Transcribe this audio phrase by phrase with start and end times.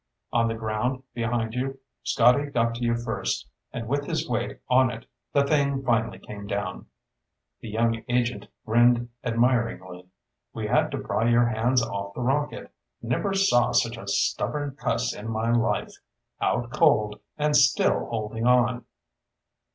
[0.33, 1.77] "On the ground behind you.
[2.01, 6.47] Scotty got to you first, and with his weight on it, the thing finally came
[6.47, 6.87] down."
[7.59, 10.09] The young agent grinned admiringly.
[10.55, 12.71] "We had to pry your hands off the rocket.
[13.03, 15.93] Never saw such a stubborn cuss in my life.
[16.41, 18.85] Out cold, and still holding on."